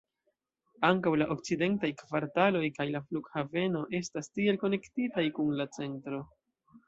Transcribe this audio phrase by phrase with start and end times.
[0.87, 6.23] Ankaŭ la okcidentaj kvartaloj kaj la flughaveno estas tiel konektitaj kun la centro.